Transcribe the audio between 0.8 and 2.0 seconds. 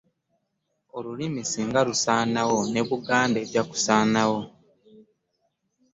Olulimi singa